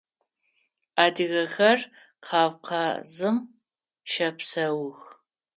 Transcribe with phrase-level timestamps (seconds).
[1.03, 1.79] Адыгэхэр
[2.27, 3.35] Кавказым
[4.11, 4.99] щэпсэух.